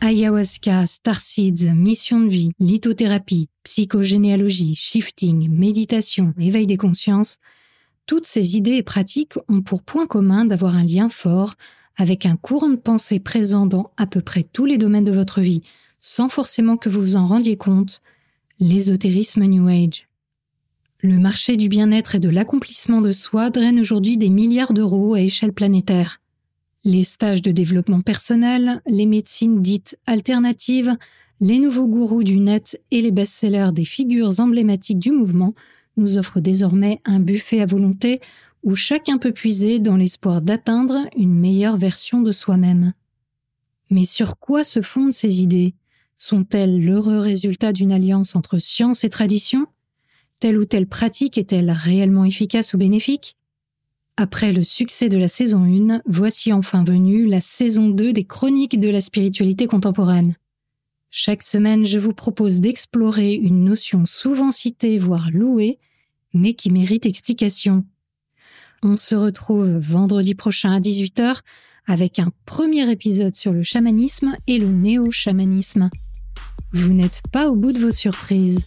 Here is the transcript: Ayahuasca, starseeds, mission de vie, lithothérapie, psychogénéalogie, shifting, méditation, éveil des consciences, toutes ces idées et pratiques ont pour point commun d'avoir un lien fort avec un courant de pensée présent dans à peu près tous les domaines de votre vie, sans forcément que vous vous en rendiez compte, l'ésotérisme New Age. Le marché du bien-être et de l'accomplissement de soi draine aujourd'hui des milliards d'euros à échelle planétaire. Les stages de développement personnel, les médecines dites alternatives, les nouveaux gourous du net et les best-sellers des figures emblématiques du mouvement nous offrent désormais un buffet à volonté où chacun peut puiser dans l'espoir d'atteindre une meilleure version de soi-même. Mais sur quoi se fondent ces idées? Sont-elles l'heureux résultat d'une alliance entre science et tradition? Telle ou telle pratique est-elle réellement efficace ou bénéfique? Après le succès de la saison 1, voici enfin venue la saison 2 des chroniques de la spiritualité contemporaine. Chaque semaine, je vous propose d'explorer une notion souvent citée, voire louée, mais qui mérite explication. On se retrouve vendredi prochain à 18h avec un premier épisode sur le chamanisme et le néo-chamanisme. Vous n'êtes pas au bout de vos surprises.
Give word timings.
Ayahuasca, 0.00 0.86
starseeds, 0.86 1.74
mission 1.74 2.20
de 2.20 2.28
vie, 2.28 2.50
lithothérapie, 2.60 3.48
psychogénéalogie, 3.64 4.76
shifting, 4.76 5.50
méditation, 5.50 6.34
éveil 6.38 6.66
des 6.66 6.76
consciences, 6.76 7.38
toutes 8.06 8.26
ces 8.26 8.56
idées 8.56 8.76
et 8.76 8.82
pratiques 8.82 9.38
ont 9.48 9.60
pour 9.60 9.82
point 9.82 10.06
commun 10.06 10.44
d'avoir 10.44 10.76
un 10.76 10.84
lien 10.84 11.08
fort 11.08 11.56
avec 11.96 12.26
un 12.26 12.36
courant 12.36 12.68
de 12.68 12.76
pensée 12.76 13.18
présent 13.18 13.66
dans 13.66 13.90
à 13.96 14.06
peu 14.06 14.20
près 14.20 14.44
tous 14.44 14.64
les 14.66 14.78
domaines 14.78 15.04
de 15.04 15.12
votre 15.12 15.40
vie, 15.40 15.62
sans 16.00 16.28
forcément 16.28 16.76
que 16.76 16.88
vous 16.88 17.00
vous 17.00 17.16
en 17.16 17.26
rendiez 17.26 17.56
compte, 17.56 18.00
l'ésotérisme 18.60 19.44
New 19.44 19.66
Age. 19.66 20.06
Le 21.00 21.18
marché 21.18 21.56
du 21.56 21.68
bien-être 21.68 22.14
et 22.14 22.20
de 22.20 22.28
l'accomplissement 22.28 23.00
de 23.00 23.12
soi 23.12 23.50
draine 23.50 23.80
aujourd'hui 23.80 24.16
des 24.16 24.30
milliards 24.30 24.72
d'euros 24.72 25.14
à 25.14 25.20
échelle 25.20 25.52
planétaire. 25.52 26.20
Les 26.84 27.02
stages 27.02 27.42
de 27.42 27.50
développement 27.50 28.02
personnel, 28.02 28.80
les 28.86 29.06
médecines 29.06 29.62
dites 29.62 29.98
alternatives, 30.06 30.96
les 31.40 31.58
nouveaux 31.58 31.88
gourous 31.88 32.22
du 32.22 32.38
net 32.38 32.80
et 32.90 33.00
les 33.00 33.10
best-sellers 33.10 33.72
des 33.72 33.84
figures 33.84 34.40
emblématiques 34.40 34.98
du 34.98 35.10
mouvement 35.10 35.54
nous 35.96 36.18
offrent 36.18 36.40
désormais 36.40 37.00
un 37.04 37.20
buffet 37.20 37.60
à 37.60 37.66
volonté 37.66 38.20
où 38.62 38.76
chacun 38.76 39.18
peut 39.18 39.32
puiser 39.32 39.80
dans 39.80 39.96
l'espoir 39.96 40.40
d'atteindre 40.40 41.08
une 41.16 41.34
meilleure 41.34 41.76
version 41.76 42.22
de 42.22 42.32
soi-même. 42.32 42.92
Mais 43.90 44.04
sur 44.04 44.38
quoi 44.38 44.64
se 44.64 44.82
fondent 44.82 45.12
ces 45.12 45.42
idées? 45.42 45.74
Sont-elles 46.16 46.84
l'heureux 46.84 47.18
résultat 47.18 47.72
d'une 47.72 47.92
alliance 47.92 48.36
entre 48.36 48.58
science 48.58 49.04
et 49.04 49.08
tradition? 49.08 49.66
Telle 50.40 50.58
ou 50.58 50.64
telle 50.64 50.86
pratique 50.86 51.38
est-elle 51.38 51.70
réellement 51.70 52.24
efficace 52.24 52.74
ou 52.74 52.78
bénéfique? 52.78 53.36
Après 54.20 54.50
le 54.50 54.64
succès 54.64 55.08
de 55.08 55.16
la 55.16 55.28
saison 55.28 55.62
1, 55.62 56.02
voici 56.04 56.52
enfin 56.52 56.82
venue 56.82 57.26
la 57.26 57.40
saison 57.40 57.88
2 57.88 58.12
des 58.12 58.24
chroniques 58.24 58.80
de 58.80 58.90
la 58.90 59.00
spiritualité 59.00 59.68
contemporaine. 59.68 60.34
Chaque 61.08 61.44
semaine, 61.44 61.84
je 61.84 62.00
vous 62.00 62.12
propose 62.12 62.60
d'explorer 62.60 63.34
une 63.34 63.64
notion 63.64 64.04
souvent 64.06 64.50
citée, 64.50 64.98
voire 64.98 65.30
louée, 65.30 65.78
mais 66.34 66.54
qui 66.54 66.72
mérite 66.72 67.06
explication. 67.06 67.84
On 68.82 68.96
se 68.96 69.14
retrouve 69.14 69.78
vendredi 69.78 70.34
prochain 70.34 70.72
à 70.72 70.80
18h 70.80 71.42
avec 71.86 72.18
un 72.18 72.32
premier 72.44 72.90
épisode 72.90 73.36
sur 73.36 73.52
le 73.52 73.62
chamanisme 73.62 74.34
et 74.48 74.58
le 74.58 74.66
néo-chamanisme. 74.66 75.90
Vous 76.72 76.92
n'êtes 76.92 77.22
pas 77.30 77.48
au 77.48 77.54
bout 77.54 77.72
de 77.72 77.78
vos 77.78 77.92
surprises. 77.92 78.66